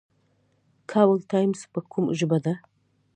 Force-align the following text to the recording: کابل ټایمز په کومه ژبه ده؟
کابل 0.91 1.19
ټایمز 1.31 1.59
په 1.73 1.79
کومه 1.91 2.11
ژبه 2.19 2.37
ده؟ 2.45 2.53